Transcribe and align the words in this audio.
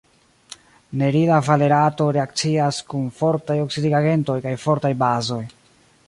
Nerila 1.01 1.35
valerato 1.49 2.07
reakcias 2.17 2.79
kun 2.93 3.05
fortaj 3.19 3.57
oksidigagentoj 3.65 4.39
kaj 4.47 4.55
fortaj 4.67 4.93
bazoj. 5.05 5.43